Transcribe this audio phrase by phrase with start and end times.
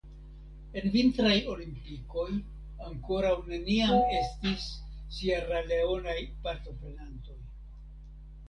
[0.79, 2.25] En vintraj olimpikoj
[2.87, 4.65] ankoraŭ neniam estis
[5.19, 7.39] Sieraleonaj partoprenantoj.